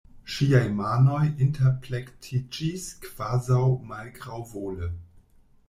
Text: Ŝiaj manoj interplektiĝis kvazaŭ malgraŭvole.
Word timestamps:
Ŝiaj 0.35 0.61
manoj 0.79 1.19
interplektiĝis 1.47 2.89
kvazaŭ 3.05 3.63
malgraŭvole. 3.93 4.93